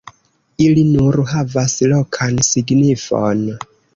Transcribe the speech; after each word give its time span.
Ili 0.67 0.85
nur 0.93 1.17
havas 1.33 1.77
lokan 1.93 2.41
signifon. 2.49 3.47